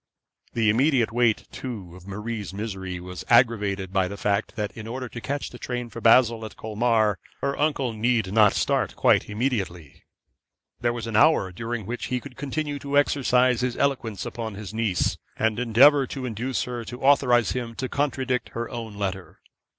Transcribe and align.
The 0.53 0.71
immediate 0.71 1.11
weight, 1.11 1.45
too, 1.51 1.95
of 1.95 2.07
Marie's 2.07 2.55
misery 2.55 2.99
was 2.99 3.23
aggravated 3.29 3.93
by 3.93 4.07
the 4.07 4.17
fact 4.17 4.55
that 4.55 4.71
in 4.75 4.87
order 4.87 5.07
to 5.07 5.21
catch 5.21 5.51
the 5.51 5.59
train 5.59 5.91
for 5.91 6.01
Basle 6.01 6.43
at 6.43 6.55
Colmar, 6.57 7.19
her 7.41 7.55
uncle 7.55 7.93
need 7.93 8.33
not 8.33 8.53
start 8.55 8.95
quite 8.95 9.29
immediately. 9.29 10.01
There 10.79 10.91
was 10.91 11.05
an 11.05 11.15
hour 11.15 11.51
during 11.51 11.85
which 11.85 12.05
he 12.05 12.19
could 12.19 12.35
continue 12.35 12.79
to 12.79 12.97
exercise 12.97 13.61
his 13.61 13.77
eloquence 13.77 14.25
upon 14.25 14.55
his 14.55 14.73
niece, 14.73 15.17
and 15.37 15.59
endeavour 15.59 16.07
to 16.07 16.25
induce 16.25 16.63
her 16.63 16.83
to 16.85 17.03
authorise 17.03 17.51
him 17.51 17.75
to 17.75 17.87
contradict 17.87 18.49
her 18.53 18.71
own 18.71 18.95
letter. 18.95 19.39